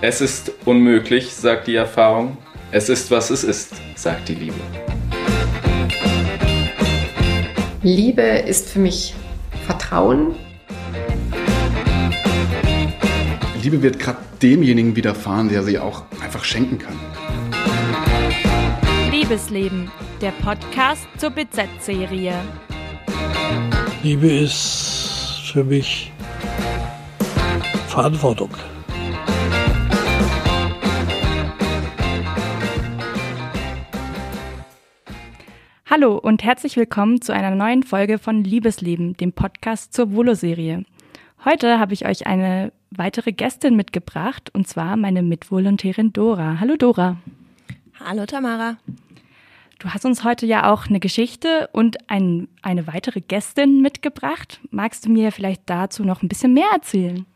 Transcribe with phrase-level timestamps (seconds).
[0.00, 2.38] Es ist unmöglich, sagt die Erfahrung.
[2.70, 4.60] Es ist, was es ist, sagt die Liebe.
[7.82, 9.14] Liebe ist für mich
[9.66, 10.34] Vertrauen.
[13.62, 16.98] Liebe wird gerade demjenigen widerfahren, der sie auch einfach schenken kann.
[19.10, 22.34] Liebesleben, der Podcast zur BZ-Serie.
[24.04, 26.12] Liebe ist für mich
[27.88, 28.50] Verantwortung.
[35.90, 40.84] Hallo und herzlich willkommen zu einer neuen Folge von Liebesleben, dem Podcast zur Volo-Serie.
[41.44, 46.60] Heute habe ich euch eine weitere Gästin mitgebracht und zwar meine Mitvolontärin Dora.
[46.60, 47.16] Hallo Dora.
[47.98, 48.76] Hallo Tamara.
[49.78, 54.60] Du hast uns heute ja auch eine Geschichte und ein, eine weitere Gästin mitgebracht.
[54.70, 57.26] Magst du mir vielleicht dazu noch ein bisschen mehr erzählen?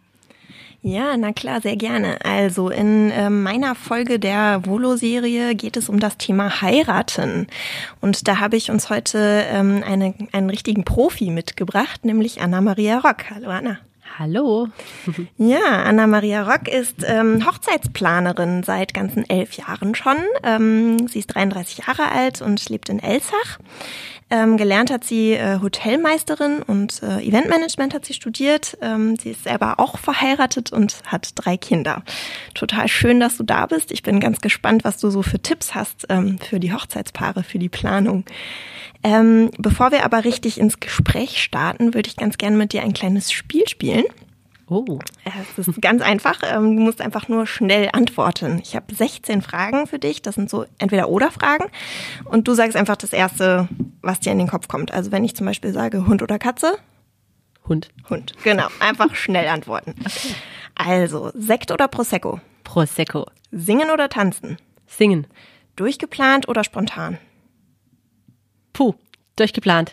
[0.85, 2.19] Ja, na klar, sehr gerne.
[2.25, 7.47] Also in äh, meiner Folge der Volo-Serie geht es um das Thema Heiraten.
[8.01, 13.31] Und da habe ich uns heute ähm, eine, einen richtigen Profi mitgebracht, nämlich Anna-Maria Rock.
[13.31, 13.79] Hallo Anna.
[14.19, 14.69] Hallo.
[15.39, 20.17] Ja, Anna-Maria Rock ist ähm, Hochzeitsplanerin seit ganzen elf Jahren schon.
[20.43, 23.59] Ähm, sie ist 33 Jahre alt und lebt in Elsach.
[24.31, 28.79] Ähm, gelernt hat sie äh, Hotelmeisterin und äh, Eventmanagement hat sie studiert.
[28.81, 32.03] Ähm, sie ist selber auch verheiratet und hat drei Kinder.
[32.55, 33.93] Total schön, dass du da bist.
[33.93, 37.59] Ich bin ganz gespannt, was du so für Tipps hast ähm, für die Hochzeitspaare, für
[37.59, 38.25] die Planung.
[39.05, 42.93] Ähm, bevor wir aber richtig ins Gespräch starten, würde ich ganz gerne mit dir ein
[42.93, 44.02] kleines Spiel spielen.
[44.73, 44.99] Oh.
[45.59, 46.41] Es ist ganz einfach.
[46.43, 48.59] Ähm, du musst einfach nur schnell antworten.
[48.63, 50.23] Ich habe 16 Fragen für dich.
[50.23, 51.67] Das sind so entweder oder Fragen.
[52.25, 53.69] Und du sagst einfach das erste,
[54.01, 54.93] was dir in den Kopf kommt.
[54.93, 56.79] Also wenn ich zum Beispiel sage Hund oder Katze?
[57.69, 57.91] Hund.
[58.09, 58.33] Hund.
[58.45, 58.69] Genau.
[58.81, 59.95] Einfach schnell antworten.
[60.01, 60.35] Okay.
[60.75, 62.41] Also Sekt oder Prosecco?
[62.65, 63.27] Prosecco.
[63.51, 64.57] Singen oder tanzen?
[64.87, 65.27] Singen.
[65.77, 67.19] Durchgeplant oder spontan?
[68.73, 68.95] Puh.
[69.37, 69.91] Durchgeplant.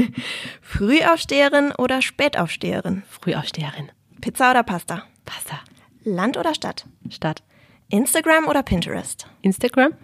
[0.62, 3.02] Frühaufsteherin oder Spätaufsteherin?
[3.08, 3.90] Frühaufsteherin.
[4.22, 5.02] Pizza oder Pasta?
[5.24, 5.58] Pasta.
[6.04, 6.86] Land oder Stadt?
[7.10, 7.42] Stadt.
[7.88, 9.26] Instagram oder Pinterest?
[9.42, 9.94] Instagram.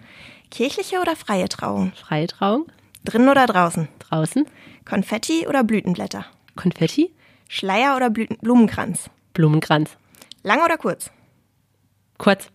[0.51, 1.93] Kirchliche oder freie Trauung?
[1.93, 2.65] Freie Trauung.
[3.05, 3.87] Drinnen oder draußen?
[3.99, 4.45] Draußen.
[4.83, 6.25] Konfetti oder Blütenblätter?
[6.57, 7.13] Konfetti.
[7.47, 9.09] Schleier oder Blüten Blumenkranz?
[9.33, 9.91] Blumenkranz.
[10.43, 11.11] Lang oder kurz?
[12.17, 12.49] Kurz.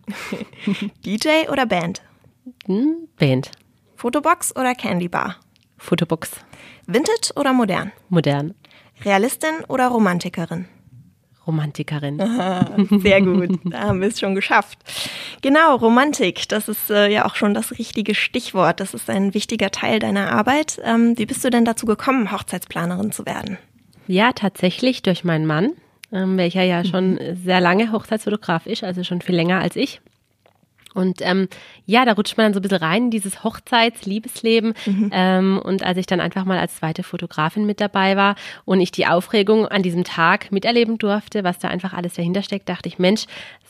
[1.03, 2.03] DJ oder Band?
[2.67, 3.49] Hm, Band.
[3.95, 5.37] Fotobox oder Candy Bar?
[5.79, 6.29] Fotobox.
[6.85, 7.91] Vintage oder modern?
[8.09, 8.53] Modern.
[9.03, 10.67] Realistin oder Romantikerin?
[11.47, 12.17] Romantikerin.
[13.01, 14.79] Sehr gut, da haben wir es schon geschafft.
[15.41, 18.79] Genau, Romantik, das ist äh, ja auch schon das richtige Stichwort.
[18.79, 20.79] Das ist ein wichtiger Teil deiner Arbeit.
[20.83, 23.57] Ähm, wie bist du denn dazu gekommen, Hochzeitsplanerin zu werden?
[24.07, 25.71] Ja, tatsächlich durch meinen Mann,
[26.11, 30.01] ähm, welcher ja schon sehr lange Hochzeitsfotograf ist, also schon viel länger als ich.
[30.95, 31.47] Und ähm,
[31.85, 34.73] ja, da rutscht man dann so ein bisschen rein in dieses Hochzeits-Liebesleben.
[34.85, 35.09] Mhm.
[35.13, 38.91] Ähm, und als ich dann einfach mal als zweite Fotografin mit dabei war und ich
[38.91, 42.97] die Aufregung an diesem Tag miterleben durfte, was da einfach alles dahinter steckt, dachte ich,
[42.97, 43.25] Mensch,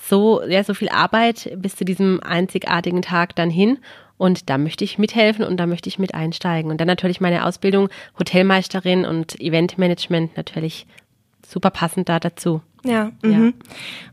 [0.07, 3.79] so, ja, so viel Arbeit bis zu diesem einzigartigen Tag dann hin.
[4.17, 6.71] Und da möchte ich mithelfen und da möchte ich mit einsteigen.
[6.71, 10.85] Und dann natürlich meine Ausbildung Hotelmeisterin und Eventmanagement natürlich
[11.45, 12.61] super passend da dazu.
[12.85, 13.11] Ja.
[13.21, 13.53] Mhm.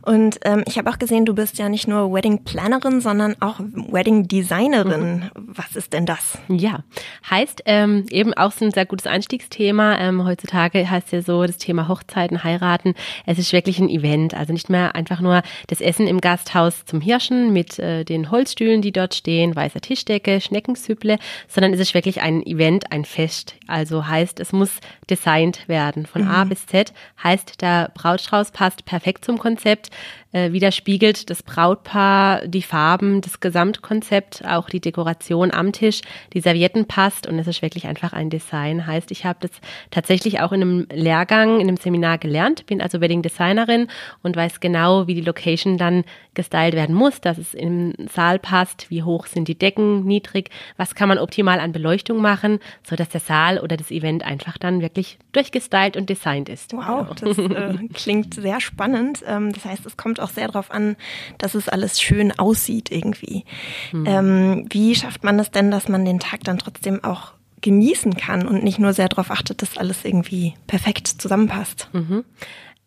[0.02, 3.60] Und ähm, ich habe auch gesehen, du bist ja nicht nur Wedding Plannerin, sondern auch
[3.60, 5.16] Wedding Designerin.
[5.16, 5.30] Mhm.
[5.34, 6.38] Was ist denn das?
[6.48, 6.82] Ja,
[7.30, 9.98] heißt ähm, eben auch so ein sehr gutes Einstiegsthema.
[9.98, 12.94] Ähm, heutzutage heißt ja so das Thema Hochzeiten, heiraten.
[13.26, 17.00] Es ist wirklich ein Event, also nicht mehr einfach nur das Essen im Gasthaus zum
[17.00, 22.22] Hirschen mit äh, den Holzstühlen, die dort stehen, weißer Tischdecke, Schneckensüpple, sondern es ist wirklich
[22.22, 23.54] ein Event, ein Fest.
[23.68, 26.30] Also heißt, es muss designt werden von mhm.
[26.30, 26.92] A bis Z.
[27.22, 29.90] Heißt, der Brautstrauß passt perfekt zum Konzept
[30.32, 36.00] äh, widerspiegelt das Brautpaar die Farben, das Gesamtkonzept, auch die Dekoration am Tisch,
[36.32, 38.86] die Servietten passt und es ist wirklich einfach ein Design.
[38.86, 39.50] Heißt, ich habe das
[39.90, 43.88] tatsächlich auch in einem Lehrgang, in einem Seminar gelernt, bin also Wedding Designerin
[44.22, 46.04] und weiß genau, wie die Location dann
[46.34, 50.94] gestylt werden muss, dass es im Saal passt, wie hoch sind die Decken, niedrig, was
[50.94, 54.80] kann man optimal an Beleuchtung machen, so dass der Saal oder das Event einfach dann
[54.80, 56.72] wirklich durchgestylt und designt ist.
[56.72, 59.22] Wow, das äh, klingt sehr spannend.
[59.26, 60.96] Ähm, das heißt, es kommt auch sehr darauf an,
[61.38, 63.44] dass es alles schön aussieht irgendwie.
[63.92, 64.06] Mhm.
[64.06, 68.46] Ähm, wie schafft man es denn, dass man den Tag dann trotzdem auch genießen kann
[68.46, 71.88] und nicht nur sehr darauf achtet, dass alles irgendwie perfekt zusammenpasst?
[71.92, 72.24] Mhm.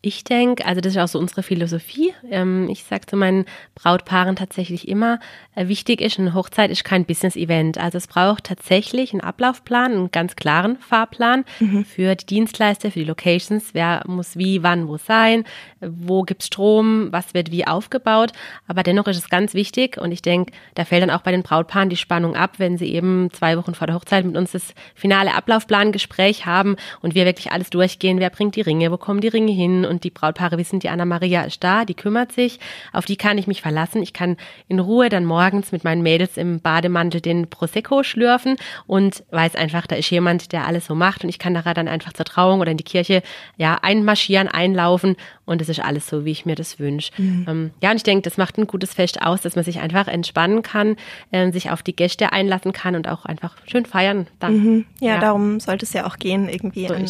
[0.05, 2.13] Ich denke, also das ist auch so unsere Philosophie.
[2.29, 5.19] Ähm, ich sage zu meinen Brautpaaren tatsächlich immer,
[5.55, 7.79] äh, wichtig ist, eine Hochzeit ist kein Business-Event.
[7.79, 11.85] Also es braucht tatsächlich einen Ablaufplan, einen ganz klaren Fahrplan mhm.
[11.85, 13.73] für die Dienstleister, für die Locations.
[13.73, 15.43] Wer muss wie, wann, wo sein,
[15.79, 18.31] wo gibt's Strom, was wird wie aufgebaut.
[18.67, 21.41] Aber dennoch ist es ganz wichtig und ich denke, da fällt dann auch bei den
[21.41, 24.75] Brautpaaren die Spannung ab, wenn sie eben zwei Wochen vor der Hochzeit mit uns das
[24.93, 28.19] finale Ablaufplan-Gespräch haben und wir wirklich alles durchgehen.
[28.19, 31.05] Wer bringt die Ringe, wo kommen die Ringe hin und die Brautpaare wissen, die Anna
[31.05, 32.59] Maria ist da, die kümmert sich,
[32.93, 34.01] auf die kann ich mich verlassen.
[34.01, 34.37] Ich kann
[34.67, 38.57] in Ruhe dann morgens mit meinen Mädels im Bademantel den Prosecco schlürfen
[38.87, 41.87] und weiß einfach, da ist jemand, der alles so macht und ich kann nachher dann
[41.87, 43.21] einfach zur Trauung oder in die Kirche
[43.57, 45.15] ja einmarschieren, einlaufen
[45.45, 47.11] und es ist alles so, wie ich mir das wünsche.
[47.17, 47.45] Mhm.
[47.47, 50.07] Ähm, ja, und ich denke, das macht ein gutes Fest aus, dass man sich einfach
[50.07, 50.95] entspannen kann,
[51.31, 54.27] äh, sich auf die Gäste einlassen kann und auch einfach schön feiern.
[54.39, 54.57] Dann.
[54.57, 54.85] Mhm.
[54.99, 56.87] Ja, ja, darum sollte es ja auch gehen, irgendwie.
[56.87, 57.05] So an,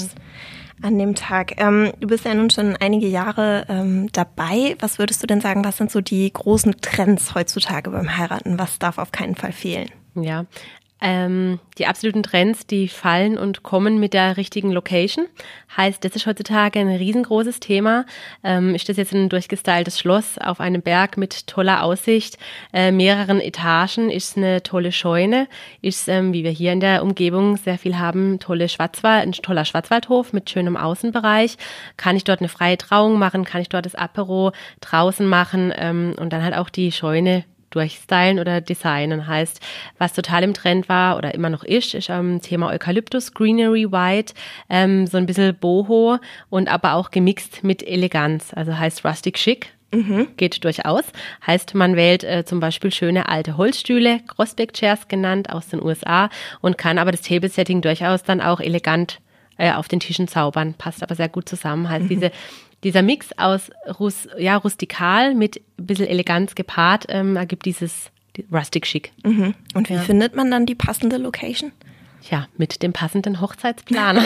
[0.81, 1.59] an dem Tag.
[1.59, 4.75] Ähm, du bist ja nun schon einige Jahre ähm, dabei.
[4.79, 8.59] Was würdest du denn sagen, was sind so die großen Trends heutzutage beim Heiraten?
[8.59, 9.89] Was darf auf keinen Fall fehlen?
[10.15, 10.45] Ja,
[11.05, 15.27] ähm, die absoluten Trends, die fallen und kommen mit der richtigen Location.
[15.77, 18.07] Heißt, das ist heutzutage ein riesengroßes Thema.
[18.43, 22.39] Ähm, ist das jetzt ein durchgestyltes Schloss auf einem Berg mit toller Aussicht,
[22.73, 24.09] äh, mehreren Etagen?
[24.09, 25.47] Ist eine tolle Scheune?
[25.79, 29.65] Ist, ähm, wie wir hier in der Umgebung sehr viel haben, tolle Schwarzwald, ein toller
[29.65, 31.57] Schwarzwaldhof mit schönem Außenbereich?
[31.97, 33.45] Kann ich dort eine freie Trauung machen?
[33.45, 35.71] Kann ich dort das Apero draußen machen?
[35.75, 37.43] Ähm, und dann halt auch die Scheune
[37.75, 39.27] durchstylen oder designen.
[39.27, 39.59] Heißt,
[39.97, 44.33] was total im Trend war oder immer noch ist, ist ähm, Thema Eukalyptus, Greenery White,
[44.69, 46.17] ähm, so ein bisschen Boho
[46.49, 48.53] und aber auch gemixt mit Eleganz.
[48.53, 49.67] Also heißt Rustic Chic.
[49.91, 50.27] Mhm.
[50.35, 51.03] Geht durchaus.
[51.45, 56.29] Heißt, man wählt äh, zum Beispiel schöne alte Holzstühle, Grosbeck Chairs genannt, aus den USA
[56.61, 59.19] und kann aber das Table-Setting durchaus dann auch elegant
[59.57, 60.73] äh, auf den Tischen zaubern.
[60.73, 61.89] Passt aber sehr gut zusammen.
[61.89, 62.09] Heißt, mhm.
[62.09, 62.31] diese
[62.85, 68.11] dieser Mix aus Rus ja, rustikal mit ein bisschen Eleganz gepaart ähm, ergibt dieses
[68.51, 69.11] Rustic Chic.
[69.23, 69.55] Mhm.
[69.73, 70.01] Und wie ja.
[70.01, 71.71] findet man dann die passende Location?
[72.31, 74.23] Ja, mit dem passenden Hochzeitsplaner.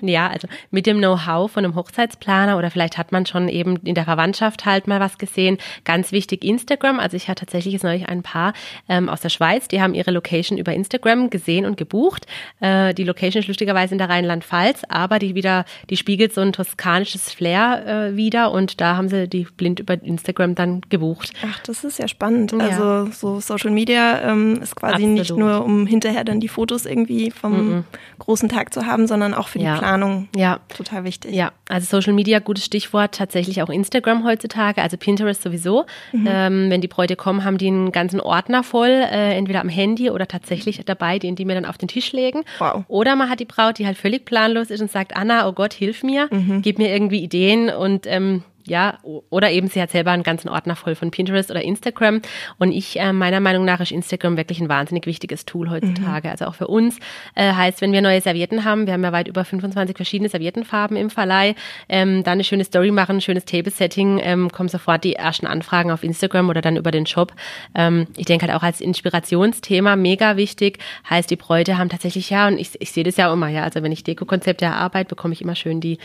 [0.00, 3.94] ja, also mit dem Know-how von einem Hochzeitsplaner oder vielleicht hat man schon eben in
[3.94, 5.58] der Verwandtschaft halt mal was gesehen.
[5.84, 7.00] Ganz wichtig Instagram.
[7.00, 8.52] Also ich hatte tatsächlich jetzt neulich ein paar
[8.88, 12.26] ähm, aus der Schweiz, die haben ihre Location über Instagram gesehen und gebucht.
[12.60, 16.52] Äh, die Location ist lustigerweise in der Rheinland-Pfalz, aber die wieder, die spiegelt so ein
[16.52, 21.32] toskanisches Flair äh, wieder und da haben sie die blind über Instagram dann gebucht.
[21.44, 22.52] Ach, das ist ja spannend.
[22.52, 22.58] Ja.
[22.58, 25.18] Also so Social Media ähm, ist quasi Absolut.
[25.18, 27.84] nicht nur, um hinterher dann die Fotos irgendwie irgendwie vom -mm.
[28.18, 30.28] großen Tag zu haben, sondern auch für die Planung.
[30.36, 30.60] Ja.
[30.76, 31.34] Total wichtig.
[31.34, 35.86] Ja, also Social Media, gutes Stichwort, tatsächlich auch Instagram heutzutage, also Pinterest sowieso.
[36.12, 36.28] Mhm.
[36.30, 40.10] Ähm, wenn die Bräute kommen, haben die einen ganzen Ordner voll, äh, entweder am Handy
[40.10, 42.44] oder tatsächlich dabei, den die mir dann auf den Tisch legen.
[42.58, 42.84] Wow.
[42.88, 45.72] Oder man hat die Braut, die halt völlig planlos ist und sagt, Anna, oh Gott,
[45.72, 46.62] hilf mir, mhm.
[46.62, 50.76] gib mir irgendwie Ideen und ähm, ja, oder eben sie hat selber einen ganzen Ordner
[50.76, 52.22] voll von Pinterest oder Instagram.
[52.58, 56.28] Und ich, äh, meiner Meinung nach, ist Instagram wirklich ein wahnsinnig wichtiges Tool heutzutage.
[56.28, 56.30] Mhm.
[56.30, 56.98] Also auch für uns
[57.34, 60.96] äh, heißt, wenn wir neue Servietten haben, wir haben ja weit über 25 verschiedene Serviettenfarben
[60.96, 61.56] im Verleih,
[61.88, 65.90] ähm, dann eine schöne Story machen, ein schönes Table-Setting, ähm, kommen sofort die ersten Anfragen
[65.90, 67.34] auf Instagram oder dann über den Shop.
[67.74, 70.78] Ähm, ich denke halt auch als Inspirationsthema mega wichtig.
[71.08, 73.82] Heißt, die Bräute haben tatsächlich, ja, und ich, ich sehe das ja immer, ja, also
[73.82, 75.98] wenn ich Deko-Konzepte erarbeite, bekomme ich immer schön die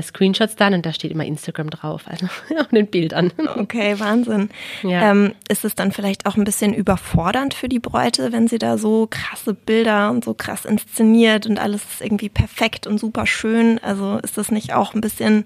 [0.00, 2.26] Screenshots dann und da steht immer Instagram drauf, also
[2.58, 3.32] auf den Bildern.
[3.56, 4.48] Okay, Wahnsinn.
[4.82, 5.10] Ja.
[5.10, 8.78] Ähm, ist es dann vielleicht auch ein bisschen überfordernd für die Bräute, wenn sie da
[8.78, 13.78] so krasse Bilder und so krass inszeniert und alles ist irgendwie perfekt und super schön?
[13.82, 15.44] Also ist das nicht auch ein bisschen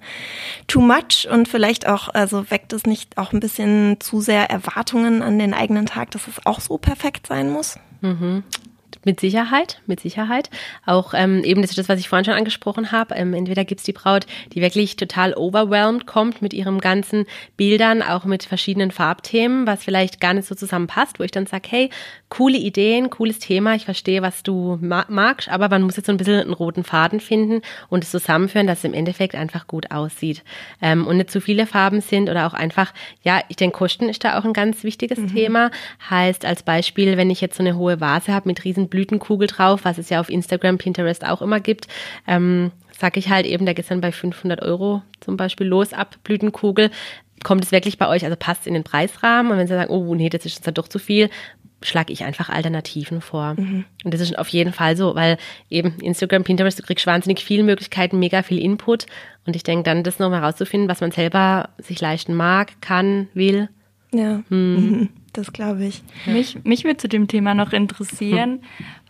[0.68, 5.22] too much und vielleicht auch, also weckt es nicht auch ein bisschen zu sehr Erwartungen
[5.22, 7.78] an den eigenen Tag, dass es auch so perfekt sein muss?
[8.00, 8.44] Mhm.
[9.06, 10.50] Mit Sicherheit, mit Sicherheit.
[10.84, 13.14] Auch ähm, eben das ist das, was ich vorhin schon angesprochen habe.
[13.14, 17.24] Ähm, entweder gibt's die Braut, die wirklich total overwhelmed kommt mit ihren ganzen
[17.56, 21.68] Bildern, auch mit verschiedenen Farbthemen, was vielleicht gar nicht so zusammenpasst, wo ich dann sage,
[21.70, 21.90] hey,
[22.30, 26.16] coole Ideen, cooles Thema, ich verstehe, was du magst, aber man muss jetzt so ein
[26.16, 30.42] bisschen einen roten Faden finden und es zusammenführen, dass es im Endeffekt einfach gut aussieht.
[30.82, 34.24] Ähm, und nicht zu viele Farben sind oder auch einfach, ja, ich denke, Kosten ist
[34.24, 35.32] da auch ein ganz wichtiges mhm.
[35.32, 35.70] Thema.
[36.10, 39.80] Heißt als Beispiel, wenn ich jetzt so eine hohe Vase habe mit riesen Blütenkugel drauf,
[39.84, 41.86] was es ja auf Instagram, Pinterest auch immer gibt.
[42.26, 46.16] Ähm, sag ich halt eben, da geht dann bei 500 Euro zum Beispiel los ab
[46.24, 46.90] Blütenkugel.
[47.44, 49.52] Kommt es wirklich bei euch, also passt in den Preisrahmen?
[49.52, 51.28] Und wenn Sie sagen, oh nee, das ist jetzt dann doch zu viel,
[51.82, 53.54] schlage ich einfach Alternativen vor.
[53.58, 53.84] Mhm.
[54.02, 55.36] Und das ist auf jeden Fall so, weil
[55.68, 59.04] eben Instagram, Pinterest, du kriegst wahnsinnig viele Möglichkeiten, mega viel Input.
[59.46, 63.68] Und ich denke dann, das nochmal rauszufinden, was man selber sich leisten mag, kann, will.
[64.14, 64.42] Ja.
[64.48, 64.74] Hm.
[64.74, 66.02] Mhm das glaube ich.
[66.26, 68.62] Mich, mich würde zu dem Thema noch interessieren,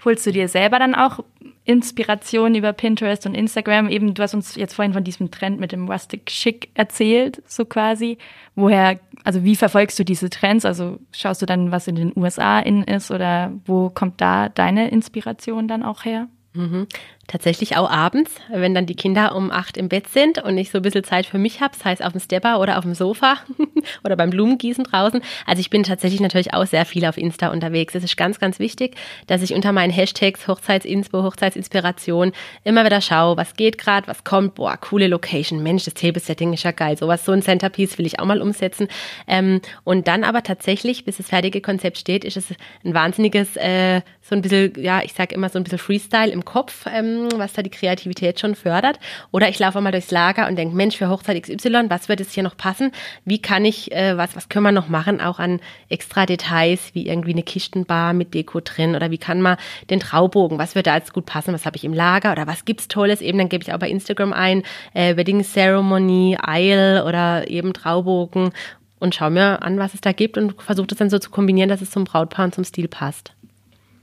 [0.04, 1.21] holst du dir selber dann auch
[1.64, 3.88] Inspiration über Pinterest und Instagram.
[3.88, 7.64] Eben, du hast uns jetzt vorhin von diesem Trend mit dem Rustic Chic erzählt, so
[7.64, 8.18] quasi.
[8.54, 10.64] Woher, also wie verfolgst du diese Trends?
[10.64, 14.90] Also schaust du dann, was in den USA in ist oder wo kommt da deine
[14.90, 16.28] Inspiration dann auch her?
[16.56, 16.86] Mhm.
[17.26, 20.78] Tatsächlich auch abends, wenn dann die Kinder um acht im Bett sind und ich so
[20.78, 23.38] ein bisschen Zeit für mich habe, das heißt auf dem Stepper oder auf dem Sofa
[24.04, 25.20] oder beim Blumengießen draußen.
[25.44, 27.96] Also ich bin tatsächlich natürlich auch sehr viel auf Insta unterwegs.
[27.96, 28.96] Es ist ganz, ganz wichtig,
[29.26, 32.32] dass ich unter meinen Hashtags Hochzeitsinspo, Hochzeitsinspiration
[32.62, 36.62] immer wieder schaue, was geht gerade, was kommt, boah, coole Location, Mensch, das Table-Setting ist
[36.62, 38.86] ja geil, sowas, so ein Centerpiece will ich auch mal umsetzen.
[39.26, 42.46] Ähm, und dann aber tatsächlich, bis das fertige Konzept steht, ist es
[42.84, 46.44] ein wahnsinniges, äh, so ein bisschen, ja, ich sage immer so ein bisschen Freestyle im
[46.47, 46.87] Kopf.
[46.87, 48.99] Ähm, was da die Kreativität schon fördert.
[49.33, 52.33] Oder ich laufe mal durchs Lager und denke, Mensch, für Hochzeit XY, was wird es
[52.33, 52.93] hier noch passen?
[53.26, 57.07] Wie kann ich, äh, was, was können wir noch machen, auch an extra Details, wie
[57.07, 59.59] irgendwie eine Kistenbar mit Deko drin oder wie kann man
[59.91, 62.65] den Traubogen, was wird da jetzt gut passen, was habe ich im Lager oder was
[62.65, 63.21] gibt's Tolles?
[63.21, 64.62] Eben, dann gebe ich auch bei Instagram ein,
[64.95, 68.53] äh, Wedding Ceremony, Isle oder eben Traubogen
[68.99, 71.69] und schaue mir an, was es da gibt und versuche das dann so zu kombinieren,
[71.69, 73.36] dass es zum Brautpaar und zum Stil passt.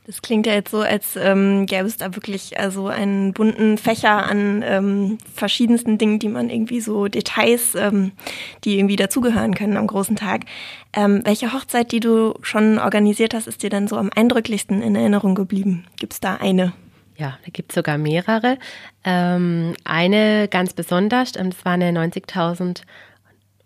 [0.05, 4.25] Das klingt ja jetzt so, als ähm, gäbe es da wirklich also einen bunten Fächer
[4.25, 8.11] an ähm, verschiedensten Dingen, die man irgendwie so Details, ähm,
[8.65, 10.41] die irgendwie dazugehören können am großen Tag.
[10.91, 14.95] Ähm, welche Hochzeit, die du schon organisiert hast, ist dir dann so am eindrücklichsten in
[14.95, 15.85] Erinnerung geblieben?
[15.97, 16.73] Gibt es da eine?
[17.15, 18.57] Ja, da gibt es sogar mehrere.
[19.05, 22.81] Ähm, eine ganz besonders, das war eine 90.000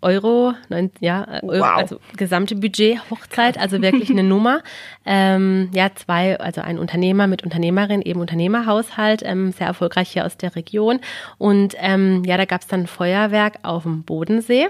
[0.00, 1.76] Euro, neun, ja, Euro, wow.
[1.76, 4.62] also gesamte Budget Hochzeit, also wirklich eine Nummer.
[5.04, 10.36] Ähm, ja, zwei, also ein Unternehmer mit Unternehmerin, eben Unternehmerhaushalt, ähm, sehr erfolgreich hier aus
[10.36, 11.00] der Region.
[11.38, 14.68] Und ähm, ja, da gab es dann Feuerwerk auf dem Bodensee.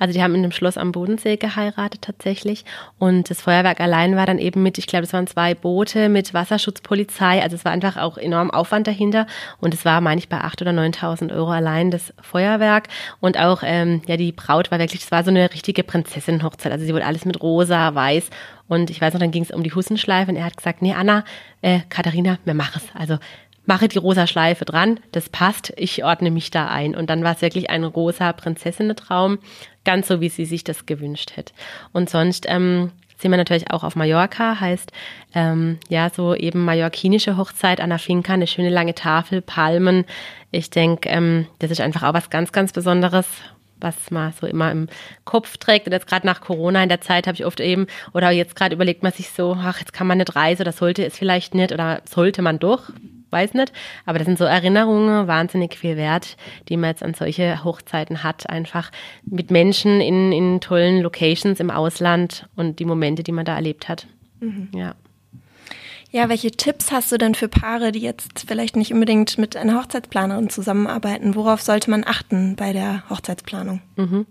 [0.00, 2.64] Also die haben in einem Schloss am Bodensee geheiratet tatsächlich.
[2.98, 6.34] Und das Feuerwerk allein war dann eben mit, ich glaube, es waren zwei Boote mit
[6.34, 7.40] Wasserschutzpolizei.
[7.40, 9.28] Also es war einfach auch enorm Aufwand dahinter.
[9.60, 12.88] Und es war, meine ich, bei acht oder 9.000 Euro allein das Feuerwerk.
[13.20, 16.72] Und auch ja die Braut war wirklich, das war so eine richtige Prinzessin-Hochzeit.
[16.72, 18.30] Also sie wurde alles mit rosa, weiß.
[18.68, 20.92] Und ich weiß noch, dann ging es um die Hussenschleife und er hat gesagt, nee,
[20.92, 21.24] Anna,
[21.62, 23.00] äh, Katharina, wir machen es.
[23.00, 23.18] Also
[23.66, 26.94] mache die rosa Schleife dran, das passt, ich ordne mich da ein.
[26.94, 29.38] Und dann war es wirklich ein rosa Prinzessinnen-Traum,
[29.84, 31.52] ganz so, wie sie sich das gewünscht hätte.
[31.92, 34.92] Und sonst ähm, sind wir natürlich auch auf Mallorca, heißt
[35.34, 40.04] ähm, ja so eben mallorquinische Hochzeit an der Finca, eine schöne lange Tafel, Palmen.
[40.50, 43.26] Ich denke, ähm, das ist einfach auch was ganz, ganz Besonderes,
[43.80, 44.88] was man so immer im
[45.24, 45.86] Kopf trägt.
[45.86, 48.74] Und jetzt gerade nach Corona in der Zeit habe ich oft eben, oder jetzt gerade
[48.74, 51.72] überlegt man sich so, ach, jetzt kann man nicht reisen oder sollte es vielleicht nicht
[51.72, 52.90] oder sollte man doch,
[53.30, 53.72] weiß nicht.
[54.04, 56.36] Aber das sind so Erinnerungen, wahnsinnig viel wert,
[56.68, 58.48] die man jetzt an solche Hochzeiten hat.
[58.48, 58.90] Einfach
[59.24, 63.88] mit Menschen in, in tollen Locations im Ausland und die Momente, die man da erlebt
[63.88, 64.06] hat.
[64.40, 64.68] Mhm.
[64.74, 64.94] Ja.
[66.10, 69.78] Ja, welche Tipps hast du denn für Paare, die jetzt vielleicht nicht unbedingt mit einer
[69.78, 71.34] Hochzeitsplanerin zusammenarbeiten?
[71.34, 73.82] Worauf sollte man achten bei der Hochzeitsplanung?
[73.96, 74.26] Mhm.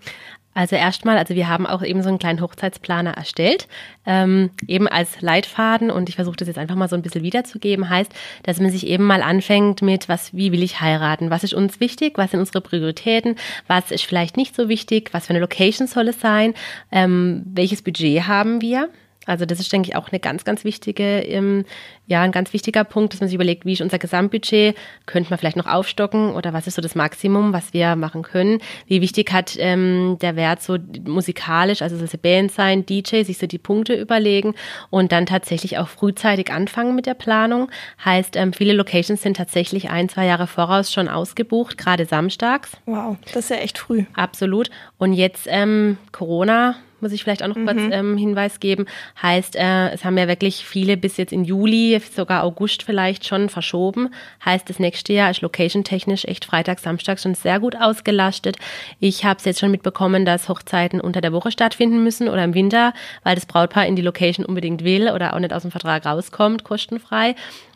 [0.58, 3.68] Also erstmal, also wir haben auch eben so einen kleinen Hochzeitsplaner erstellt,
[4.06, 7.90] ähm, eben als Leitfaden und ich versuche das jetzt einfach mal so ein bisschen wiederzugeben,
[7.90, 8.14] heißt,
[8.44, 11.82] dass man sich eben mal anfängt mit, was, wie will ich heiraten, was ist uns
[11.82, 13.36] wichtig, was sind unsere Prioritäten,
[13.68, 16.54] was ist vielleicht nicht so wichtig, was für eine Location soll es sein,
[16.90, 18.88] ähm, welches Budget haben wir,
[19.26, 21.66] also das ist, denke ich, auch eine ganz, ganz wichtige, ähm,
[22.08, 25.40] ja, ein ganz wichtiger Punkt, dass man sich überlegt, wie ist unser Gesamtbudget, könnte man
[25.40, 28.60] vielleicht noch aufstocken oder was ist so das Maximum, was wir machen können?
[28.88, 33.48] Wie wichtig hat ähm, der Wert so musikalisch, also eine Band sein, DJ, sich so
[33.48, 34.54] die Punkte überlegen
[34.90, 37.72] und dann tatsächlich auch frühzeitig anfangen mit der Planung.
[38.04, 42.72] Heißt, ähm, viele Locations sind tatsächlich ein, zwei Jahre voraus schon ausgebucht, gerade samstags.
[42.86, 44.06] Wow, das ist ja echt früh.
[44.14, 44.70] Absolut.
[44.98, 47.66] Und jetzt ähm, Corona muss ich vielleicht auch noch mhm.
[47.66, 48.86] kurz ähm, Hinweis geben.
[49.22, 53.50] Heißt, äh, es haben ja wirklich viele bis jetzt in Juli, sogar August vielleicht schon
[53.50, 54.10] verschoben.
[54.44, 58.58] Heißt, das nächste Jahr ist location-technisch echt Freitag, Samstag schon sehr gut ausgelastet.
[59.00, 62.54] Ich habe es jetzt schon mitbekommen, dass Hochzeiten unter der Woche stattfinden müssen oder im
[62.54, 66.06] Winter, weil das Brautpaar in die Location unbedingt will oder auch nicht aus dem Vertrag
[66.06, 67.36] rauskommt, kostenfrei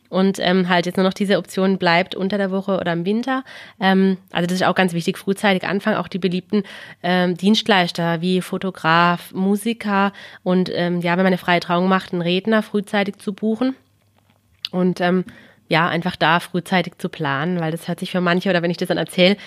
[0.10, 3.44] und ähm, halt jetzt nur noch diese Option bleibt unter der Woche oder im Winter.
[3.80, 6.64] Ähm, also das ist auch ganz wichtig, frühzeitig anfangen, auch die beliebten
[7.04, 10.12] ähm, Dienstleister wie Fotograf, Musiker
[10.44, 13.76] und ähm, ja, wenn man eine freie Trauung macht, einen Redner frühzeitig zu buchen
[14.72, 15.24] und ähm,
[15.68, 18.78] ja, einfach da frühzeitig zu planen, weil das hört sich für manche oder wenn ich
[18.78, 19.38] das dann erzähle,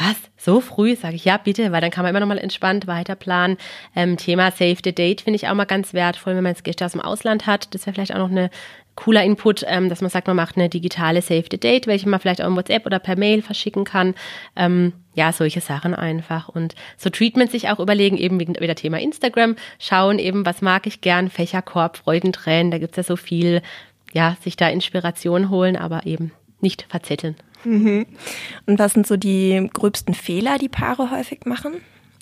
[0.00, 0.96] was, so früh?
[0.96, 3.58] Sage ich, ja, bitte, weil dann kann man immer noch mal entspannt weiterplanen.
[3.94, 6.84] Ähm, Thema Save the Date finde ich auch mal ganz wertvoll, wenn man jetzt Gäste
[6.84, 7.74] aus dem Ausland hat.
[7.74, 8.50] Das wäre vielleicht auch noch eine
[8.94, 12.18] cooler Input, ähm, dass man sagt, man macht eine digitale Save the Date, welche man
[12.18, 14.14] vielleicht auch im WhatsApp oder per Mail verschicken kann.
[14.56, 16.48] Ähm, ja, solche Sachen einfach.
[16.48, 21.00] Und so Treatment sich auch überlegen, eben wieder Thema Instagram, schauen eben, was mag ich
[21.00, 23.62] gern, Fächerkorb, Freudentränen, da gibt's ja so viel,
[24.12, 27.36] ja, sich da Inspiration holen, aber eben nicht verzetteln.
[27.64, 28.06] Mhm.
[28.66, 31.74] Und was sind so die gröbsten Fehler, die Paare häufig machen?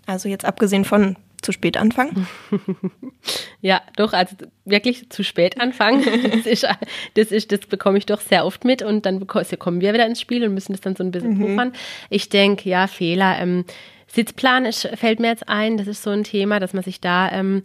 [0.07, 2.26] Also jetzt abgesehen von zu spät anfangen?
[3.61, 6.04] ja, doch, also wirklich zu spät anfangen.
[6.28, 6.66] Das ist,
[7.14, 10.21] das ist, das bekomme ich doch sehr oft mit und dann kommen wir wieder ins
[10.21, 11.47] Spiel und müssen das dann so ein bisschen mhm.
[11.47, 11.73] puffern.
[12.11, 13.38] Ich denke, ja, Fehler.
[13.38, 13.64] Ähm,
[14.07, 17.30] Sitzplan ist, fällt mir jetzt ein, das ist so ein Thema, dass man sich da
[17.30, 17.62] ähm,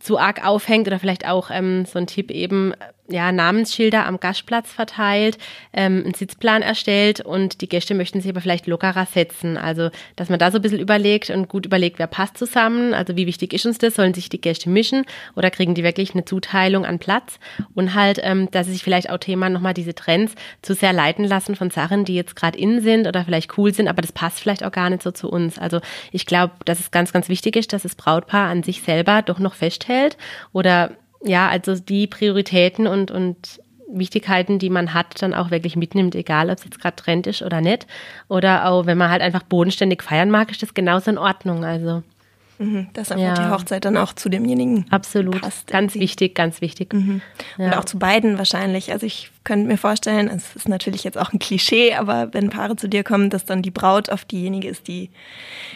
[0.00, 2.74] zu arg aufhängt oder vielleicht auch ähm, so ein Tipp eben
[3.08, 5.36] ja, Namensschilder am Gastplatz verteilt,
[5.74, 9.58] ähm, einen Sitzplan erstellt und die Gäste möchten sich aber vielleicht lockerer setzen.
[9.58, 13.14] Also, dass man da so ein bisschen überlegt und gut überlegt, wer passt zusammen, also
[13.16, 15.04] wie wichtig ist uns das, sollen sich die Gäste mischen
[15.36, 17.38] oder kriegen die wirklich eine Zuteilung an Platz
[17.74, 21.26] und halt, ähm, dass sie sich vielleicht auch Thema nochmal diese Trends zu sehr leiten
[21.26, 24.40] lassen von Sachen, die jetzt gerade in sind oder vielleicht cool sind, aber das passt
[24.40, 25.58] vielleicht auch gar nicht so zu uns.
[25.58, 25.80] Also
[26.10, 29.38] ich glaube, dass es ganz, ganz wichtig ist, dass das Brautpaar an sich selber doch
[29.38, 30.16] noch festhält
[30.52, 30.92] oder
[31.24, 36.50] ja, also die Prioritäten und, und Wichtigkeiten, die man hat, dann auch wirklich mitnimmt, egal
[36.50, 37.86] ob es jetzt gerade Trend ist oder nicht.
[38.28, 41.64] Oder auch, wenn man halt einfach bodenständig feiern mag, ist das genauso in Ordnung.
[41.64, 42.02] Also.
[42.58, 43.34] Mhm, dass einfach ja.
[43.34, 45.40] die Hochzeit dann auch zu demjenigen Absolut.
[45.40, 45.66] passt.
[45.66, 46.92] Ganz wichtig, ganz wichtig.
[46.92, 47.20] Mhm.
[47.58, 47.66] Ja.
[47.66, 48.92] Und auch zu beiden wahrscheinlich.
[48.92, 52.76] Also ich könnte mir vorstellen, es ist natürlich jetzt auch ein Klischee, aber wenn Paare
[52.76, 55.10] zu dir kommen, dass dann die Braut oft diejenige ist, die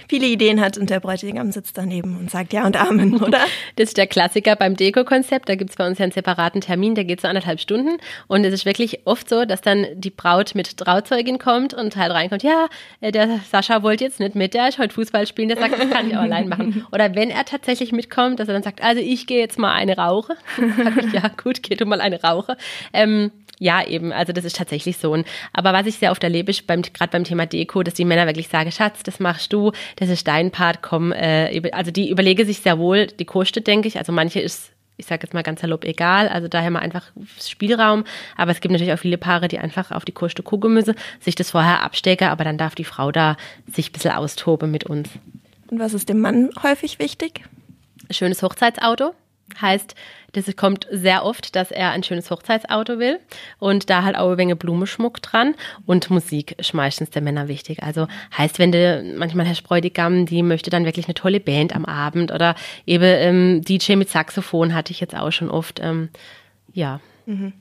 [0.08, 3.38] viele Ideen hat und der Bräutigam sitzt daneben und sagt Ja und Amen, oder?
[3.76, 5.48] Das ist der Klassiker beim Deko-Konzept.
[5.48, 7.98] Da gibt es bei uns ja einen separaten Termin, der geht so anderthalb Stunden.
[8.26, 12.12] Und es ist wirklich oft so, dass dann die Braut mit Trauzeugin kommt und halt
[12.12, 12.68] reinkommt, ja,
[13.00, 15.90] äh, der Sascha wollte jetzt nicht mit, der ist heute Fußball spielen, der sagt, das
[15.90, 16.86] kann ich auch allein machen.
[16.92, 19.96] Oder wenn er tatsächlich mitkommt, dass er dann sagt, also ich gehe jetzt mal eine
[19.96, 20.36] rauche.
[21.12, 22.56] Ja gut, geh du mal eine rauche.
[22.92, 25.16] Ähm, ja, eben, also das ist tatsächlich so.
[25.52, 28.26] Aber was ich sehr oft erlebe, ist beim, gerade beim Thema Deko, dass die Männer
[28.26, 32.44] wirklich sagen, Schatz, das machst du, das ist dein Part, komm, äh, also die überlege
[32.44, 33.98] sich sehr wohl die Kosten, denke ich.
[33.98, 36.28] Also manche ist ich sage jetzt mal ganz salopp, egal.
[36.28, 38.02] Also daher mal einfach Spielraum.
[38.36, 41.36] Aber es gibt natürlich auch viele Paare, die einfach auf die Kosten gucken müssen, sich
[41.36, 43.36] das vorher abstecken, aber dann darf die Frau da
[43.72, 45.08] sich ein bisschen austoben mit uns.
[45.70, 47.44] Und was ist dem Mann häufig wichtig?
[48.10, 49.14] Schönes Hochzeitsauto.
[49.60, 49.94] Heißt,
[50.32, 53.18] das kommt sehr oft, dass er ein schönes Hochzeitsauto will
[53.58, 55.54] und da halt auch ein wenig Blumenschmuck dran
[55.86, 57.82] und Musik ist meistens der Männer wichtig.
[57.82, 61.86] Also heißt, wenn du manchmal Herr Spreudigam, die möchte dann wirklich eine tolle Band am
[61.86, 62.54] Abend oder
[62.86, 65.80] eben ähm, DJ mit Saxophon hatte ich jetzt auch schon oft.
[65.82, 66.10] Ähm,
[66.72, 67.00] ja.
[67.26, 67.52] Mhm.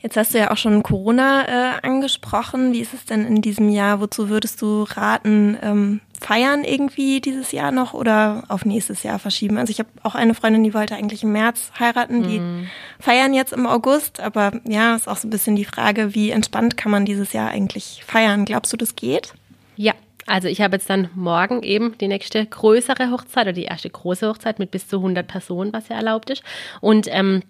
[0.00, 2.72] Jetzt hast du ja auch schon Corona äh, angesprochen.
[2.72, 4.00] Wie ist es denn in diesem Jahr?
[4.00, 5.56] Wozu würdest du raten?
[5.62, 9.58] Ähm, feiern irgendwie dieses Jahr noch oder auf nächstes Jahr verschieben?
[9.58, 12.22] Also ich habe auch eine Freundin, die wollte eigentlich im März heiraten.
[12.22, 12.68] Die mhm.
[12.98, 14.20] feiern jetzt im August.
[14.20, 17.50] Aber ja, ist auch so ein bisschen die Frage, wie entspannt kann man dieses Jahr
[17.50, 18.44] eigentlich feiern?
[18.44, 19.34] Glaubst du, das geht?
[19.76, 19.92] Ja,
[20.26, 24.28] also ich habe jetzt dann morgen eben die nächste größere Hochzeit oder die erste große
[24.28, 26.42] Hochzeit mit bis zu 100 Personen, was ja erlaubt ist.
[26.80, 27.42] Und ähm,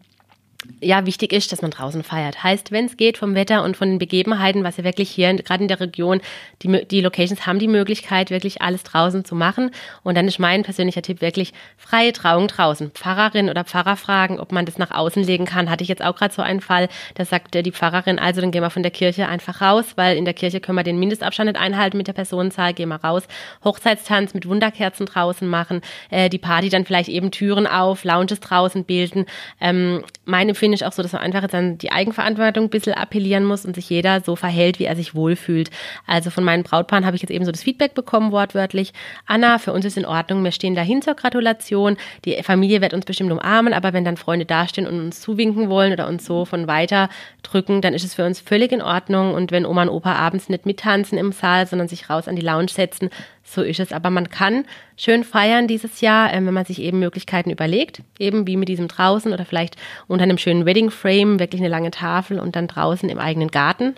[0.81, 2.43] ja, wichtig ist, dass man draußen feiert.
[2.43, 5.63] Heißt, wenn es geht vom Wetter und von den Begebenheiten, was ja wirklich hier, gerade
[5.63, 6.21] in der Region,
[6.63, 9.71] die, die Locations haben die Möglichkeit, wirklich alles draußen zu machen.
[10.03, 12.91] Und dann ist mein persönlicher Tipp wirklich freie Trauung draußen.
[12.91, 15.71] Pfarrerin oder Pfarrer fragen, ob man das nach außen legen kann.
[15.71, 18.63] Hatte ich jetzt auch gerade so einen Fall, da sagte die Pfarrerin, also dann gehen
[18.63, 21.61] wir von der Kirche einfach raus, weil in der Kirche können wir den Mindestabstand nicht
[21.61, 23.23] einhalten mit der Personenzahl, gehen wir raus.
[23.65, 28.85] Hochzeitstanz mit Wunderkerzen draußen machen, äh, die Party dann vielleicht eben Türen auf, Lounges draußen
[28.85, 29.27] bilden.
[29.61, 33.45] Ähm, meine finde ich auch so, dass man einfach an die Eigenverantwortung ein bisschen appellieren
[33.45, 35.71] muss und sich jeder so verhält, wie er sich wohlfühlt.
[36.07, 38.93] Also von meinen Brautpaaren habe ich jetzt eben so das Feedback bekommen, wortwörtlich.
[39.27, 41.97] Anna, für uns ist in Ordnung, wir stehen dahin zur Gratulation.
[42.25, 45.93] Die Familie wird uns bestimmt umarmen, aber wenn dann Freunde dastehen und uns zuwinken wollen
[45.93, 47.09] oder uns so von weiter
[47.43, 49.35] drücken, dann ist es für uns völlig in Ordnung.
[49.35, 52.43] Und wenn Oma und Opa abends nicht mittanzen im Saal, sondern sich raus an die
[52.43, 53.11] Lounge setzen,
[53.47, 53.93] so ist es.
[53.93, 54.65] Aber man kann
[54.97, 58.89] schön feiern dieses Jahr, ähm, wenn man sich eben Möglichkeiten überlegt, eben wie mit diesem
[58.89, 59.77] draußen oder vielleicht
[60.09, 63.95] unter einem schönen Wedding Frame, wirklich eine lange Tafel und dann draußen im eigenen Garten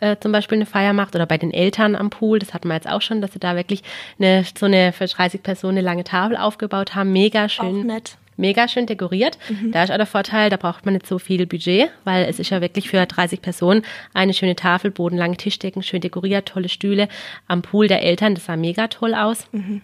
[0.00, 2.38] äh, zum Beispiel eine Feier macht oder bei den Eltern am Pool.
[2.38, 3.82] Das hatten wir jetzt auch schon, dass sie da wirklich
[4.18, 7.12] eine, so eine für 30 Personen eine lange Tafel aufgebaut haben.
[7.12, 7.80] Mega schön.
[7.80, 9.38] Auch nett mega schön dekoriert.
[9.48, 9.72] Mhm.
[9.72, 12.50] Da ist auch der Vorteil, da braucht man nicht so viel Budget, weil es ist
[12.50, 13.82] ja wirklich für 30 Personen
[14.14, 17.08] eine schöne Tafel, bodenlange Tischdecken, schön dekoriert, tolle Stühle
[17.46, 18.34] am Pool der Eltern.
[18.34, 19.46] Das sah mega toll aus.
[19.52, 19.82] Mhm.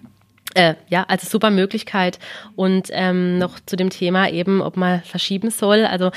[0.54, 2.18] Äh, ja, also super Möglichkeit.
[2.56, 5.84] Und ähm, noch zu dem Thema eben, ob man verschieben soll.
[5.84, 6.10] Also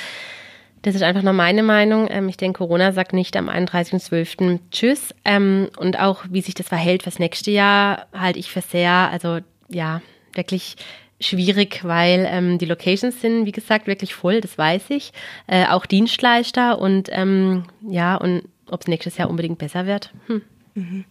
[0.81, 2.07] das ist einfach nur meine Meinung.
[2.09, 4.59] Ähm, ich denke, Corona sagt nicht am 31.12.
[4.71, 5.13] Tschüss.
[5.25, 9.39] Ähm, und auch, wie sich das verhält fürs nächste Jahr, halte ich für sehr, also
[9.67, 10.01] ja,
[10.33, 10.77] wirklich
[11.19, 15.11] schwierig, weil ähm, die Locations sind, wie gesagt, wirklich voll, das weiß ich.
[15.47, 20.11] Äh, auch Dienstleister und ähm, ja, und ob es nächstes Jahr unbedingt besser wird.
[20.27, 20.41] Hm.
[20.75, 21.05] Mhm.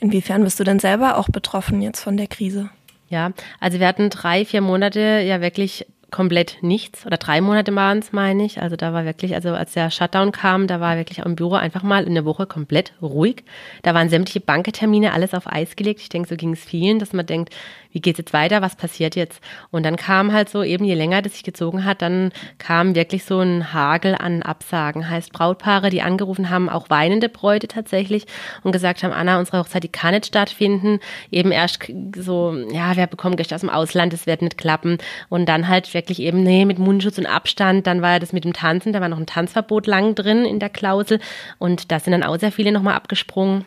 [0.00, 2.70] Inwiefern bist du denn selber auch betroffen jetzt von der Krise?
[3.08, 7.98] Ja, also wir hatten drei, vier Monate ja wirklich komplett nichts oder drei Monate waren
[7.98, 8.62] es, meine ich.
[8.62, 11.54] Also da war wirklich, also als der Shutdown kam, da war wirklich auch im Büro
[11.54, 13.42] einfach mal in der Woche komplett ruhig.
[13.82, 16.00] Da waren sämtliche Banketermine, alles auf Eis gelegt.
[16.00, 17.52] Ich denke, so ging es vielen, dass man denkt,
[17.94, 19.40] wie geht's jetzt weiter, was passiert jetzt?
[19.70, 23.24] Und dann kam halt so, eben je länger das sich gezogen hat, dann kam wirklich
[23.24, 25.08] so ein Hagel an Absagen.
[25.08, 28.26] Heißt Brautpaare, die angerufen haben, auch weinende Bräute tatsächlich
[28.64, 30.98] und gesagt haben, Anna, unsere Hochzeit, die kann nicht stattfinden.
[31.30, 34.98] Eben erst so, ja, wir bekommen Gäste aus dem Ausland, das wird nicht klappen.
[35.28, 37.86] Und dann halt wirklich eben, nee, mit Mundschutz und Abstand.
[37.86, 40.58] Dann war ja das mit dem Tanzen, da war noch ein Tanzverbot lang drin in
[40.58, 41.20] der Klausel.
[41.58, 43.64] Und da sind dann auch sehr viele nochmal abgesprungen.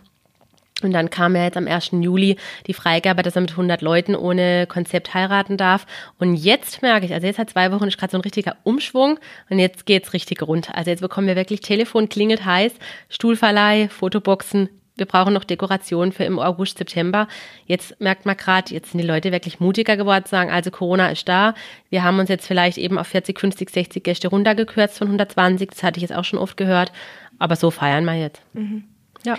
[0.83, 1.89] Und dann kam ja jetzt am 1.
[1.91, 2.37] Juli
[2.67, 5.87] die Freigabe, dass er mit 100 Leuten ohne Konzept heiraten darf.
[6.19, 9.19] Und jetzt merke ich, also jetzt seit zwei Wochen ist gerade so ein richtiger Umschwung
[9.49, 10.73] und jetzt geht's richtig rund.
[10.75, 12.73] Also jetzt bekommen wir wirklich Telefon, klingelt heiß,
[13.09, 17.27] Stuhlverleih, Fotoboxen, wir brauchen noch Dekorationen für im August, September.
[17.65, 21.29] Jetzt merkt man gerade, jetzt sind die Leute wirklich mutiger geworden, sagen, also Corona ist
[21.29, 21.53] da.
[21.89, 25.69] Wir haben uns jetzt vielleicht eben auf 40, 50, 60 Gäste runtergekürzt von 120.
[25.69, 26.91] Das hatte ich jetzt auch schon oft gehört.
[27.37, 28.41] Aber so feiern wir jetzt.
[28.53, 28.85] Mhm.
[29.23, 29.37] Ja.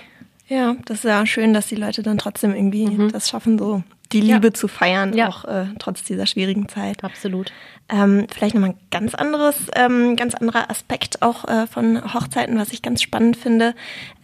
[0.48, 3.12] Ja, das ist ja schön, dass die Leute dann trotzdem irgendwie mhm.
[3.12, 3.82] das schaffen, so
[4.12, 4.54] die Liebe ja.
[4.54, 5.28] zu feiern, ja.
[5.28, 7.04] auch äh, trotz dieser schwierigen Zeit.
[7.04, 7.52] Absolut.
[7.90, 12.72] Ähm, vielleicht nochmal ein ganz anderes, ähm, ganz anderer Aspekt auch äh, von Hochzeiten, was
[12.72, 13.74] ich ganz spannend finde.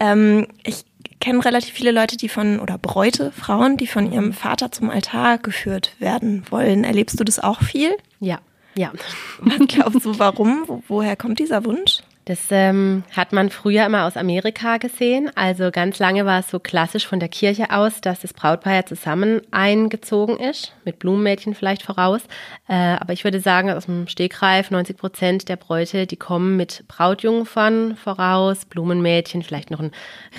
[0.01, 0.85] Ähm, ich
[1.21, 5.39] kenne relativ viele Leute, die von, oder Bräute, Frauen, die von ihrem Vater zum Altar
[5.39, 6.85] geführt werden wollen.
[6.85, 7.95] Erlebst du das auch viel?
[8.21, 8.41] Ja,
[8.75, 8.93] ja.
[9.41, 10.65] Was glaubst du, warum?
[10.67, 12.03] Wo, woher kommt dieser Wunsch?
[12.27, 15.31] Das ähm, hat man früher immer aus Amerika gesehen.
[15.35, 18.87] Also ganz lange war es so klassisch von der Kirche aus, dass das Brautpaar ja
[18.87, 22.23] zusammen eingezogen ist, mit Blumenmädchen vielleicht voraus.
[22.67, 26.85] Äh, aber ich würde sagen, aus dem Stegreif 90 Prozent der Bräute, die kommen mit
[26.89, 29.93] Brautjungfern voraus, Blumenmädchen, vielleicht noch ein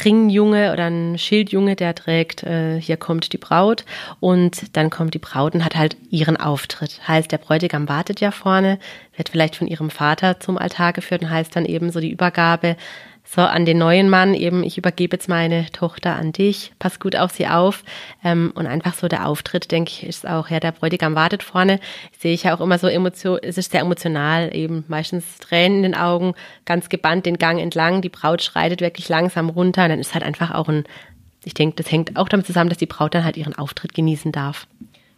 [0.03, 3.85] Ringjunge oder ein Schildjunge, der trägt, äh, hier kommt die Braut.
[4.19, 7.07] Und dann kommt die Braut und hat halt ihren Auftritt.
[7.07, 8.79] Heißt, der Bräutigam wartet ja vorne,
[9.17, 12.75] wird vielleicht von ihrem Vater zum Altar geführt und heißt dann eben so die Übergabe.
[13.27, 17.15] So an den neuen Mann eben, ich übergebe jetzt meine Tochter an dich, pass gut
[17.15, 17.83] auf sie auf.
[18.23, 21.79] Ähm, und einfach so der Auftritt, denke ich, ist auch, ja, der Bräutigam wartet vorne,
[22.19, 24.83] sehe ich ja auch immer so emotion, es ist sehr emotional, eben.
[24.87, 29.49] Meistens Tränen in den Augen, ganz gebannt den Gang entlang, die Braut schreitet wirklich langsam
[29.49, 30.83] runter und dann ist halt einfach auch ein,
[31.43, 34.31] ich denke, das hängt auch damit zusammen, dass die Braut dann halt ihren Auftritt genießen
[34.31, 34.67] darf.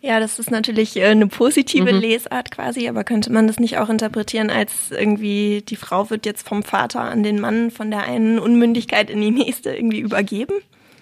[0.08, 2.00] Ja, das ist natürlich äh, eine positive mhm.
[2.00, 6.48] Lesart quasi, aber könnte man das nicht auch interpretieren als irgendwie, die Frau wird jetzt
[6.48, 10.54] vom Vater an den Mann von der einen Unmündigkeit in die nächste irgendwie übergeben?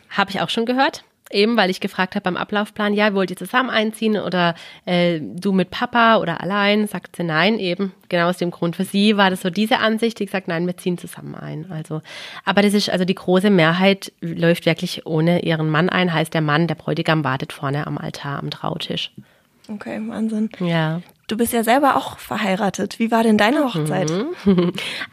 [0.09, 1.03] Habe ich auch schon gehört.
[1.31, 4.53] Eben, weil ich gefragt habe beim Ablaufplan, ja, wollt ihr zusammen einziehen oder
[4.85, 6.88] äh, du mit Papa oder allein?
[6.88, 8.75] Sagt sie nein, eben genau aus dem Grund.
[8.75, 11.71] Für sie war das so diese Ansicht, die gesagt, nein, wir ziehen zusammen ein.
[11.71, 12.03] Also,
[12.43, 16.41] aber das ist, also die große Mehrheit läuft wirklich ohne ihren Mann ein, heißt der
[16.41, 19.11] Mann, der Bräutigam wartet vorne am Altar, am Trautisch.
[19.67, 20.49] Okay, Wahnsinn.
[20.59, 21.01] Ja.
[21.27, 22.99] Du bist ja selber auch verheiratet.
[22.99, 24.11] Wie war denn deine Hochzeit?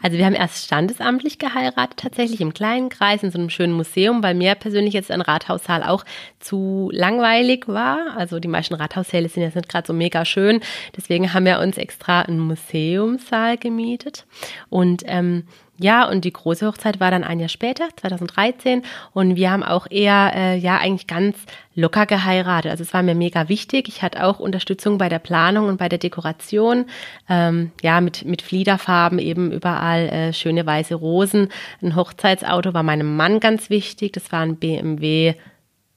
[0.01, 4.21] Also wir haben erst standesamtlich geheiratet, tatsächlich im kleinen Kreis in so einem schönen Museum,
[4.21, 6.03] weil mir persönlich jetzt ein Rathaussaal auch
[6.43, 8.15] zu langweilig war.
[8.17, 10.59] Also die meisten Rathaussäle sind jetzt nicht gerade so mega schön.
[10.95, 14.25] Deswegen haben wir uns extra einen Museumssaal gemietet.
[14.69, 15.43] Und ähm,
[15.79, 18.83] ja, und die große Hochzeit war dann ein Jahr später, 2013.
[19.11, 21.35] Und wir haben auch eher, äh, ja, eigentlich ganz
[21.73, 22.69] locker geheiratet.
[22.69, 23.87] Also es war mir mega wichtig.
[23.87, 26.85] Ich hatte auch Unterstützung bei der Planung und bei der Dekoration.
[27.27, 31.49] Ähm, ja, mit, mit Fliederfarben eben überall äh, schöne weiße Rosen.
[31.81, 34.13] Ein Hochzeitsauto war meinem Mann ganz wichtig.
[34.13, 35.33] Das war ein BMW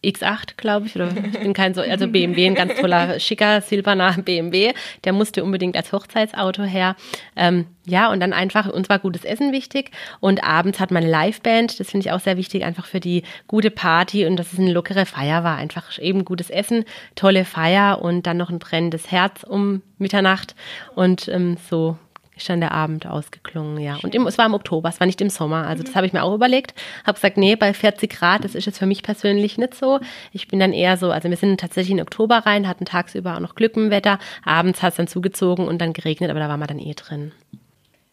[0.07, 1.09] X8, glaube ich, oder?
[1.33, 4.73] Ich bin kein so, also BMW, ein ganz toller, schicker, silberner BMW,
[5.05, 6.97] der musste unbedingt als Hochzeitsauto her.
[7.35, 9.91] Ähm, ja, und dann einfach, uns war gutes Essen wichtig.
[10.21, 13.23] Und abends hat man eine Liveband, das finde ich auch sehr wichtig, einfach für die
[13.47, 14.27] gute Party.
[14.27, 18.37] Und dass es eine lockere Feier war, einfach eben gutes Essen, tolle Feier und dann
[18.37, 20.55] noch ein brennendes Herz um Mitternacht.
[20.95, 21.97] Und ähm, so
[22.37, 23.99] ist dann der Abend ausgeklungen, ja.
[24.03, 25.67] Und im, es war im Oktober, es war nicht im Sommer.
[25.67, 26.75] Also das habe ich mir auch überlegt.
[27.05, 30.01] Habe gesagt, nee, bei 40 Grad, das ist jetzt für mich persönlich nicht so.
[30.33, 33.41] Ich bin dann eher so, also wir sind tatsächlich in Oktober rein, hatten tagsüber auch
[33.41, 34.19] noch Glück im Wetter.
[34.45, 37.33] Abends hat es dann zugezogen und dann geregnet, aber da waren wir dann eh drin.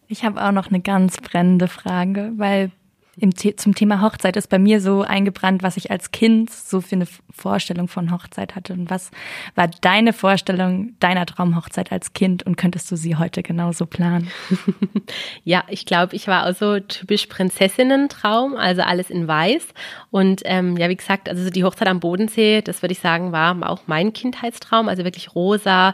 [0.08, 2.72] Ich habe auch noch eine ganz brennende Frage, weil
[3.18, 6.96] im, zum Thema Hochzeit ist bei mir so eingebrannt, was ich als Kind so für
[6.96, 8.74] eine Vorstellung von Hochzeit hatte.
[8.74, 9.12] Und was
[9.54, 14.32] war deine Vorstellung deiner Traumhochzeit als Kind und könntest du sie heute genauso planen?
[15.44, 19.68] ja, ich glaube, ich war auch so typisch Prinzessinnen-Traum, also alles in weiß.
[20.10, 23.70] Und ähm, ja, wie gesagt, also die Hochzeit am Bodensee, das würde ich sagen, war
[23.70, 25.94] auch mein Kindheitstraum, also wirklich rosa,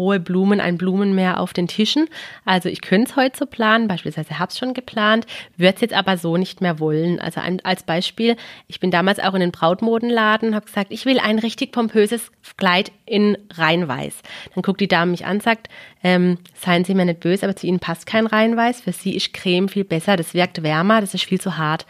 [0.00, 2.08] hohe Blumen, ein Blumenmeer auf den Tischen.
[2.46, 5.26] Also ich könnte es heute so planen, beispielsweise habe es schon geplant,
[5.58, 7.20] würde es jetzt aber so nicht mehr wollen.
[7.20, 8.36] Also ein, als Beispiel,
[8.66, 12.92] ich bin damals auch in den Brautmodenladen, habe gesagt, ich will ein richtig pompöses Kleid
[13.04, 14.22] in Reinweiß.
[14.54, 15.68] Dann guckt die Dame mich an, sagt,
[16.02, 18.80] ähm, seien Sie mir nicht böse, aber zu Ihnen passt kein Reinweiß.
[18.80, 21.84] Für Sie ist Creme viel besser, das wirkt wärmer, das ist viel zu hart.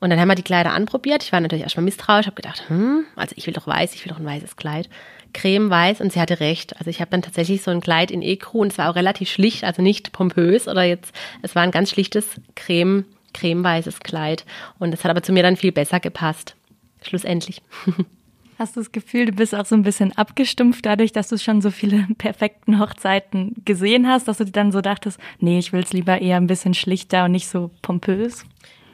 [0.00, 1.22] Und dann haben wir die Kleider anprobiert.
[1.22, 4.12] Ich war natürlich erstmal misstrauisch, habe gedacht, hm, also ich will doch weiß, ich will
[4.12, 4.88] doch ein weißes Kleid.
[5.36, 6.76] Creme weiß und sie hatte recht.
[6.78, 9.28] Also ich habe dann tatsächlich so ein Kleid in Ecru und es war auch relativ
[9.28, 14.46] schlicht, also nicht pompös oder jetzt, es war ein ganz schlichtes Creme, cremeweißes Kleid.
[14.78, 16.56] Und es hat aber zu mir dann viel besser gepasst.
[17.02, 17.60] Schlussendlich.
[18.58, 21.60] Hast du das Gefühl, du bist auch so ein bisschen abgestumpft dadurch, dass du schon
[21.60, 25.82] so viele perfekten Hochzeiten gesehen hast, dass du dir dann so dachtest, nee, ich will
[25.82, 28.46] es lieber eher ein bisschen schlichter und nicht so pompös?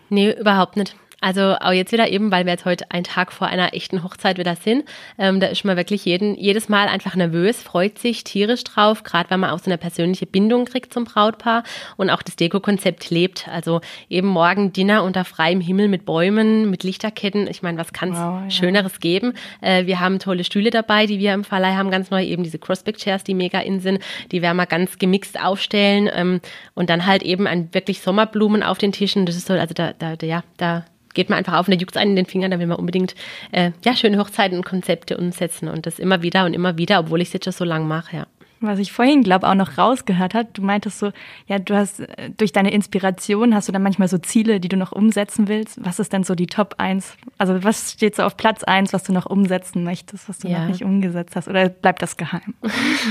[0.08, 0.96] Nee, überhaupt nicht.
[1.22, 4.38] Also auch jetzt wieder eben, weil wir jetzt heute einen Tag vor einer echten Hochzeit
[4.38, 4.84] wieder sind.
[5.18, 9.30] Ähm, da ist man wirklich jeden, jedes Mal einfach nervös, freut sich tierisch drauf, gerade
[9.30, 11.62] weil man auch so eine persönliche Bindung kriegt zum Brautpaar
[11.96, 13.46] und auch das Deko-Konzept lebt.
[13.46, 17.46] Also eben morgen Dinner unter freiem Himmel mit Bäumen, mit Lichterketten.
[17.46, 18.50] Ich meine, was kann es wow, ja.
[18.50, 19.34] Schöneres geben?
[19.60, 22.58] Äh, wir haben tolle Stühle dabei, die wir im Verleih haben, ganz neu, eben diese
[22.58, 24.00] Crossback-Chairs, die mega in sind.
[24.32, 26.40] Die werden wir ganz gemixt aufstellen ähm,
[26.74, 29.24] und dann halt eben ein wirklich Sommerblumen auf den Tischen.
[29.24, 31.94] Das ist so, also da, da, ja, da geht man einfach auf und da juckt
[31.94, 33.14] es einen in den Fingern, da will man unbedingt
[33.52, 37.20] äh, ja, schöne Hochzeiten und Konzepte umsetzen und das immer wieder und immer wieder, obwohl
[37.20, 38.26] ich es jetzt schon so lang mache, ja.
[38.62, 41.10] Was ich vorhin, glaube auch noch rausgehört hat, du meintest so,
[41.48, 44.76] ja, du hast äh, durch deine Inspiration hast du dann manchmal so Ziele, die du
[44.76, 45.84] noch umsetzen willst.
[45.84, 47.16] Was ist denn so die Top 1?
[47.38, 50.60] Also was steht so auf Platz 1, was du noch umsetzen möchtest, was du ja.
[50.60, 51.48] noch nicht umgesetzt hast?
[51.48, 52.54] Oder bleibt das geheim?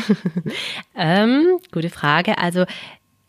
[0.95, 2.37] ähm, gute Frage.
[2.37, 2.63] Also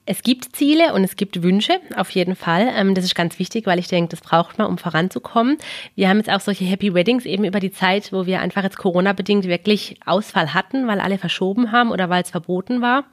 [0.05, 2.73] es gibt Ziele und es gibt Wünsche, auf jeden Fall.
[2.77, 5.59] Ähm, das ist ganz wichtig, weil ich denke, das braucht man, um voranzukommen.
[5.95, 8.79] Wir haben jetzt auch solche Happy Weddings eben über die Zeit, wo wir einfach jetzt
[8.79, 13.05] Corona-bedingt wirklich Ausfall hatten, weil alle verschoben haben oder weil es verboten war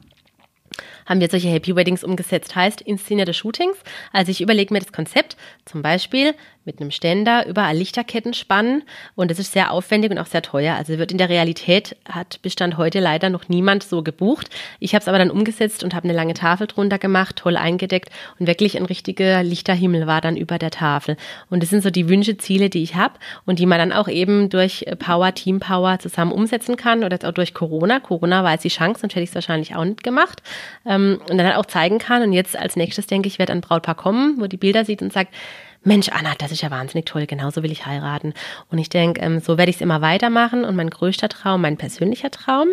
[1.05, 3.77] haben wir solche Happy Weddings umgesetzt, heißt inszenierte Shootings.
[4.13, 8.83] Also ich überlege mir das Konzept, zum Beispiel mit einem Ständer überall Lichterketten spannen
[9.15, 10.75] und das ist sehr aufwendig und auch sehr teuer.
[10.75, 14.49] Also wird in der Realität, hat Bestand heute leider noch niemand so gebucht.
[14.79, 18.09] Ich habe es aber dann umgesetzt und habe eine lange Tafel drunter gemacht, toll eingedeckt
[18.39, 21.17] und wirklich ein richtiger Lichterhimmel war dann über der Tafel.
[21.49, 24.07] Und das sind so die Wünsche, Ziele, die ich habe und die man dann auch
[24.07, 27.99] eben durch Power, Team Power zusammen umsetzen kann oder jetzt auch durch Corona.
[27.99, 30.43] Corona war jetzt die Chance, sonst hätte ich es wahrscheinlich auch nicht gemacht.
[30.85, 33.61] Ähm, und dann halt auch zeigen kann und jetzt als nächstes denke ich, werde ein
[33.61, 35.33] Brautpaar kommen, wo die Bilder sieht und sagt,
[35.83, 38.33] Mensch, Anna, das ist ja wahnsinnig toll, genauso will ich heiraten.
[38.69, 40.65] Und ich denke, ähm, so werde ich es immer weitermachen.
[40.65, 42.67] Und mein größter Traum, mein persönlicher Traum,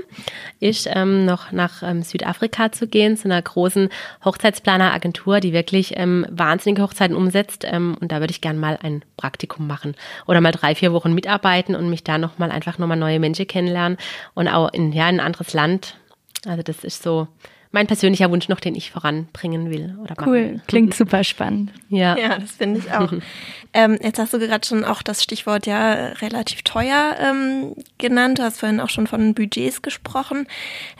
[0.58, 3.90] ist ähm, noch nach ähm, Südafrika zu gehen, zu einer großen
[4.24, 7.64] Hochzeitsplaneragentur, die wirklich ähm, wahnsinnige Hochzeiten umsetzt.
[7.64, 9.94] Ähm, und da würde ich gerne mal ein Praktikum machen
[10.26, 13.98] oder mal drei, vier Wochen mitarbeiten und mich da nochmal einfach nochmal neue Menschen kennenlernen
[14.34, 15.96] und auch in, ja, in ein anderes Land.
[16.44, 17.28] Also das ist so
[17.76, 19.98] mein persönlicher Wunsch noch, den ich voranbringen will.
[20.02, 20.60] Oder cool, will.
[20.66, 21.72] klingt super spannend.
[21.90, 23.12] Ja, ja das finde ich auch.
[23.74, 28.38] ähm, jetzt hast du gerade schon auch das Stichwort ja relativ teuer ähm, genannt.
[28.38, 30.46] Du hast vorhin auch schon von Budgets gesprochen.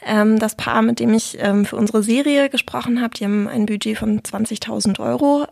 [0.05, 3.65] Ähm, das Paar, mit dem ich ähm, für unsere Serie gesprochen habe, die haben ein
[3.65, 5.47] Budget von 20.000 Euro.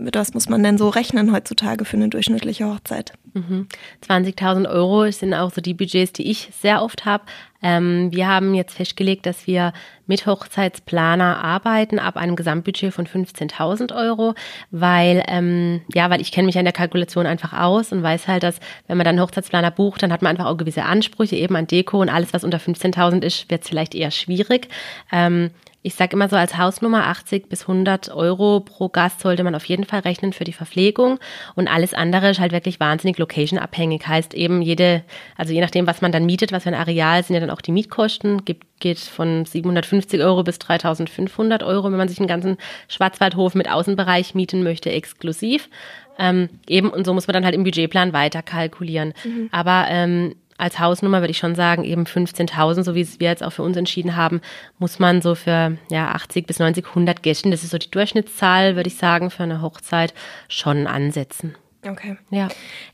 [0.00, 3.12] Ähm, was muss man denn so rechnen heutzutage für eine durchschnittliche Hochzeit?
[3.34, 3.68] Mhm.
[4.06, 7.24] 20.000 Euro sind auch so die Budgets, die ich sehr oft habe.
[7.62, 9.72] Ähm, wir haben jetzt festgelegt, dass wir
[10.06, 14.34] mit Hochzeitsplaner arbeiten ab einem Gesamtbudget von 15.000 Euro,
[14.70, 18.42] weil ähm, ja, weil ich kenne mich an der Kalkulation einfach aus und weiß halt,
[18.42, 21.66] dass wenn man dann Hochzeitsplaner bucht, dann hat man einfach auch gewisse Ansprüche eben an
[21.66, 24.68] Deko und alles, was unter 15.000 ist, wird vielleicht eher schwierig.
[25.12, 25.50] Ähm,
[25.82, 29.64] ich sage immer so, als Hausnummer 80 bis 100 Euro pro Gast sollte man auf
[29.64, 31.18] jeden Fall rechnen für die Verpflegung
[31.54, 34.06] und alles andere ist halt wirklich wahnsinnig location-abhängig.
[34.06, 35.02] Heißt eben jede,
[35.36, 37.62] also je nachdem, was man dann mietet, was für ein Areal, sind ja dann auch
[37.62, 42.58] die Mietkosten, gibt, geht von 750 Euro bis 3500 Euro, wenn man sich einen ganzen
[42.88, 45.70] Schwarzwaldhof mit Außenbereich mieten möchte, exklusiv.
[46.18, 49.14] Ähm, eben, und so muss man dann halt im Budgetplan weiter kalkulieren.
[49.24, 49.48] Mhm.
[49.50, 53.42] Aber ähm, als Hausnummer würde ich schon sagen, eben 15.000, so wie es wir jetzt
[53.42, 54.40] auch für uns entschieden haben,
[54.78, 58.76] muss man so für ja, 80 bis 90, 100 Gästen, das ist so die Durchschnittszahl,
[58.76, 60.14] würde ich sagen, für eine Hochzeit
[60.48, 61.54] schon ansetzen.
[61.86, 62.16] Okay.
[62.30, 62.48] Ja.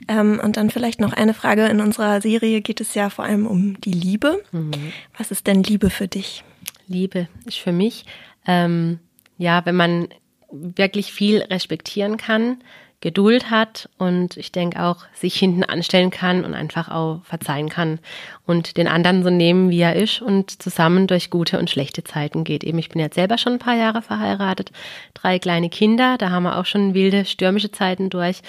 [0.07, 1.67] Ähm, und dann vielleicht noch eine Frage.
[1.67, 4.43] In unserer Serie geht es ja vor allem um die Liebe.
[4.53, 4.93] Mhm.
[5.19, 6.45] Was ist denn Liebe für dich?
[6.87, 8.05] Liebe ist für mich,
[8.47, 9.01] ähm,
[9.39, 10.09] ja, wenn man
[10.53, 12.59] wirklich viel respektieren kann,
[13.07, 18.01] Geduld hat und ich denke auch sich hinten anstellen kann und einfach auch verzeihen kann
[18.47, 22.43] und den anderen so nehmen, wie er ist und zusammen durch gute und schlechte Zeiten
[22.43, 22.65] geht.
[22.65, 24.73] Eben, ich bin jetzt selber schon ein paar Jahre verheiratet,
[25.15, 28.43] drei kleine Kinder, da haben wir auch schon wilde, stürmische Zeiten durch.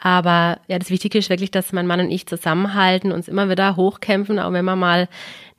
[0.00, 3.76] Aber ja, das Wichtige ist wirklich, dass mein Mann und ich zusammenhalten, uns immer wieder
[3.76, 5.08] hochkämpfen, auch wenn man mal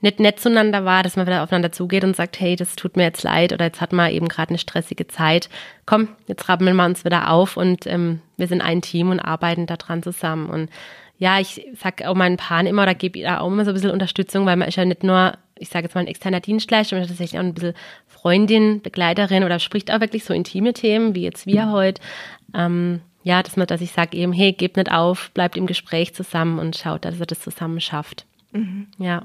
[0.02, 3.04] nicht nett zueinander war, dass man wieder aufeinander zugeht und sagt, hey, das tut mir
[3.04, 5.49] jetzt leid oder jetzt hat man eben gerade eine stressige Zeit.
[5.86, 9.65] Komm, jetzt rappeln wir uns wieder auf und ähm, wir sind ein Team und arbeiten
[9.65, 10.49] da dran zusammen.
[10.49, 10.69] Und
[11.17, 13.91] ja, ich sag auch meinen Paaren immer oder gebe ihnen auch immer so ein bisschen
[13.91, 17.04] Unterstützung, weil man ist ja nicht nur, ich sage jetzt mal ein externer Dienstleister, man
[17.04, 17.73] ist tatsächlich auch ein bisschen
[18.08, 22.02] Freundin, Begleiterin oder spricht auch wirklich so intime Themen, wie jetzt wir heute.
[22.56, 26.15] Ähm, ja, dass man, dass ich sage eben, hey, gebt nicht auf, bleibt im Gespräch
[26.15, 28.25] zusammen und schaut, dass ihr das zusammen schafft.
[28.53, 28.87] Mhm.
[28.97, 29.21] Ja.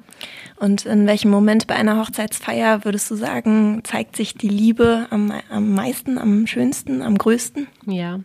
[0.56, 5.32] Und in welchem Moment bei einer Hochzeitsfeier würdest du sagen, zeigt sich die Liebe am,
[5.48, 7.66] am meisten, am schönsten, am größten?
[7.86, 8.20] Ja,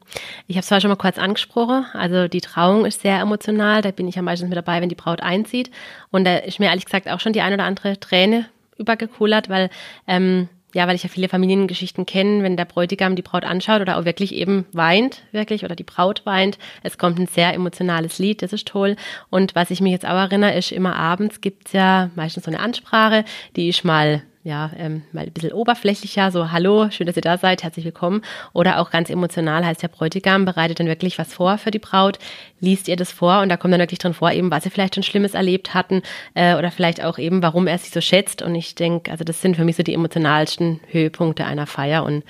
[0.47, 1.85] ich habe es zwar schon mal kurz angesprochen.
[1.93, 3.81] Also die Trauung ist sehr emotional.
[3.81, 5.71] Da bin ich am meisten mit dabei, wenn die Braut einzieht.
[6.11, 9.69] Und da ist mir ehrlich gesagt auch schon die ein oder andere Träne übergekullert, weil
[10.07, 13.97] ähm, ja, weil ich ja viele Familiengeschichten kenne, wenn der Bräutigam die Braut anschaut oder
[13.97, 16.57] auch wirklich eben weint, wirklich, oder die Braut weint.
[16.83, 18.95] Es kommt ein sehr emotionales Lied, das ist toll.
[19.29, 22.59] Und was ich mich jetzt auch erinnere, ist immer abends gibt's ja meistens so eine
[22.59, 27.21] Ansprache, die ich mal ja, ähm, mal ein bisschen oberflächlicher, so Hallo, schön, dass ihr
[27.21, 28.21] da seid, herzlich willkommen.
[28.53, 32.19] Oder auch ganz emotional heißt der Bräutigam bereitet dann wirklich was vor für die Braut,
[32.61, 34.95] liest ihr das vor und da kommt dann wirklich drin vor, eben was sie vielleicht
[34.95, 36.03] schon Schlimmes erlebt hatten
[36.35, 38.41] äh, oder vielleicht auch eben, warum er sich so schätzt.
[38.41, 42.23] Und ich denke, also das sind für mich so die emotionalsten Höhepunkte einer Feier und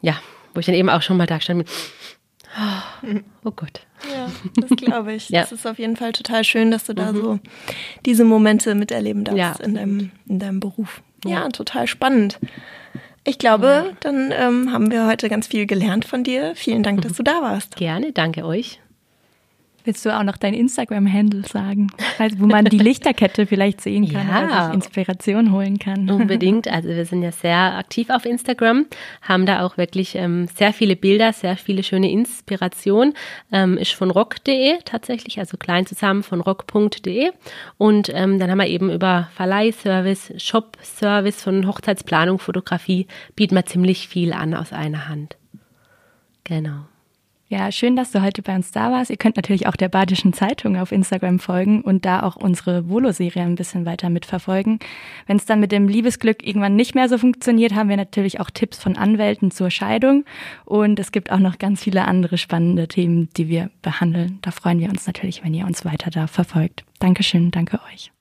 [0.00, 0.16] ja,
[0.54, 1.68] wo ich dann eben auch schon mal da stand mit,
[2.58, 3.86] oh, oh Gott.
[4.12, 5.28] Ja, das glaube ich.
[5.28, 5.42] ja.
[5.42, 7.16] Das ist auf jeden Fall total schön, dass du da mhm.
[7.16, 7.38] so
[8.04, 9.64] diese Momente miterleben darfst ja.
[9.64, 11.00] in, deinem, in deinem Beruf.
[11.24, 12.38] Ja, total spannend.
[13.24, 16.54] Ich glaube, dann ähm, haben wir heute ganz viel gelernt von dir.
[16.56, 17.76] Vielen Dank, dass du da warst.
[17.76, 18.80] Gerne, danke euch.
[19.84, 24.28] Willst du auch noch dein Instagram-Handle sagen, also, wo man die Lichterkette vielleicht sehen kann
[24.28, 24.44] ja.
[24.44, 26.10] oder sich Inspiration holen kann?
[26.10, 26.66] Unbedingt.
[26.72, 28.86] Also wir sind ja sehr aktiv auf Instagram,
[29.20, 33.14] haben da auch wirklich ähm, sehr viele Bilder, sehr viele schöne Inspiration.
[33.52, 37.30] Ähm, ist von rock.de tatsächlich, also klein zusammen von rock.de.
[37.78, 44.08] Und ähm, dann haben wir eben über Verleihservice, Shop-Service von Hochzeitsplanung, Fotografie, bieten wir ziemlich
[44.08, 45.36] viel an aus einer Hand.
[46.44, 46.86] Genau.
[47.52, 49.10] Ja, schön, dass du heute bei uns da warst.
[49.10, 53.42] Ihr könnt natürlich auch der Badischen Zeitung auf Instagram folgen und da auch unsere Volo-Serie
[53.42, 54.78] ein bisschen weiter mitverfolgen.
[55.26, 58.48] Wenn es dann mit dem Liebesglück irgendwann nicht mehr so funktioniert, haben wir natürlich auch
[58.48, 60.24] Tipps von Anwälten zur Scheidung
[60.64, 64.38] und es gibt auch noch ganz viele andere spannende Themen, die wir behandeln.
[64.40, 66.84] Da freuen wir uns natürlich, wenn ihr uns weiter da verfolgt.
[67.00, 68.11] Dankeschön, danke euch.